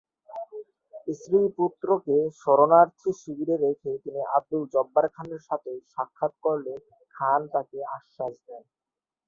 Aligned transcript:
স্ত্রী 1.13 1.39
পুত্রকে 1.57 2.17
শরণার্থী 2.41 3.09
শিবিরে 3.19 3.55
রেখে 3.65 3.91
তিনি 4.03 4.21
আব্দুল 4.37 4.63
জব্বার 4.73 5.05
খানের 5.15 5.41
সাথে 5.49 5.71
সাক্ষাৎ 5.93 6.33
করলে 6.45 6.73
খান 7.15 7.41
তাকে 7.53 7.77
আশ্বাস 7.97 8.33
দেন। 8.45 8.63